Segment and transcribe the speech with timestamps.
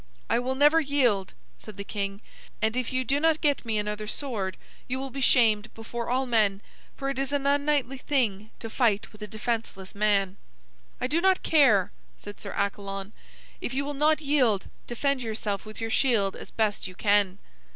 [0.31, 2.21] "I will never yield," said the king,
[2.59, 6.25] "and if you do not get me another sword, you will be shamed before all
[6.25, 6.63] men,
[6.95, 10.37] for it is an unknightly thing to fight with a defenseless man."
[10.99, 13.11] "I do not care," said Sir Accalon.
[13.61, 17.37] "If you will not yield, defend yourself with your shield as best you can."